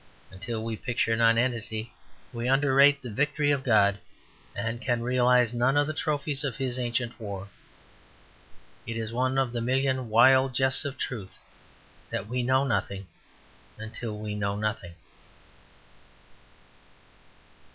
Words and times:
Until 0.31 0.63
we 0.63 0.77
picture 0.77 1.15
nonentity 1.15 1.93
we 2.33 2.47
underrate 2.47 3.03
the 3.03 3.09
victory 3.11 3.51
of 3.51 3.63
God, 3.63 3.99
and 4.55 4.81
can 4.81 5.03
realize 5.03 5.53
none 5.53 5.77
of 5.77 5.85
the 5.85 5.93
trophies 5.93 6.43
of 6.43 6.55
His 6.55 6.79
ancient 6.79 7.19
war. 7.19 7.49
It 8.87 8.97
is 8.97 9.13
one 9.13 9.37
of 9.37 9.53
the 9.53 9.61
million 9.61 10.09
wild 10.09 10.55
jests 10.55 10.85
of 10.85 10.97
truth 10.97 11.37
that 12.09 12.25
we 12.27 12.41
know 12.41 12.63
nothing 12.63 13.05
until 13.77 14.17
we 14.17 14.33
know 14.33 14.55
nothing. 14.55 14.95